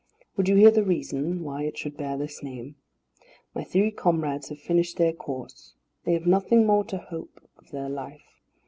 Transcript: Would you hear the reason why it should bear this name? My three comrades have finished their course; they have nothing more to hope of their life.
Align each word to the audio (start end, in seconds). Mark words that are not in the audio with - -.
Would 0.35 0.49
you 0.49 0.55
hear 0.55 0.71
the 0.71 0.83
reason 0.83 1.43
why 1.43 1.61
it 1.61 1.77
should 1.77 1.95
bear 1.95 2.17
this 2.17 2.41
name? 2.41 2.75
My 3.53 3.63
three 3.63 3.91
comrades 3.91 4.49
have 4.49 4.57
finished 4.59 4.97
their 4.97 5.13
course; 5.13 5.75
they 6.05 6.13
have 6.13 6.25
nothing 6.25 6.65
more 6.65 6.83
to 6.85 6.97
hope 6.97 7.39
of 7.59 7.69
their 7.69 7.87
life. 7.87 8.41